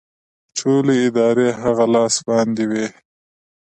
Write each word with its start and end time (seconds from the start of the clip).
ټولې 0.57 0.95
ادارې 1.07 1.47
د 1.53 1.57
هغه 1.61 1.85
لاس 1.93 2.15
باندې 2.29 2.63
وې 2.69 2.85